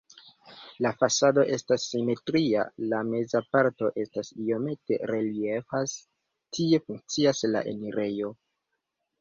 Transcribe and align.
La 0.85 0.91
fasado 1.01 1.41
estas 1.57 1.83
simetria, 1.91 2.63
la 2.93 3.01
meza 3.09 3.41
parto 3.57 3.91
estas 4.05 4.31
iomete 4.47 4.99
reliefas, 5.13 5.95
tie 6.59 6.83
funkcias 6.89 7.47
la 7.55 7.67
enirejo. 7.75 8.35